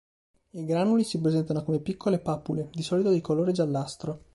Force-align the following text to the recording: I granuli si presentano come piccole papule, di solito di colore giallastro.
I 0.53 0.65
granuli 0.65 1.03
si 1.03 1.21
presentano 1.21 1.61
come 1.63 1.77
piccole 1.79 2.17
papule, 2.17 2.69
di 2.73 2.81
solito 2.81 3.11
di 3.11 3.21
colore 3.21 3.51
giallastro. 3.51 4.23